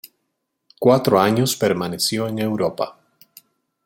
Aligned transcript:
Cuatro 0.79 1.19
años 1.19 1.55
permaneció 1.55 2.27
en 2.27 2.39
Europa. 2.39 2.97